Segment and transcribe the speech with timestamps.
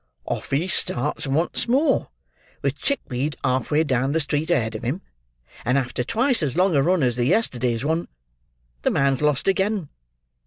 [0.25, 2.07] Off he starts once more,
[2.63, 5.03] with Chickweed half way down the street ahead of him;
[5.63, 8.07] and after twice as long a run as the yesterday's one,
[8.81, 9.89] the man's lost again!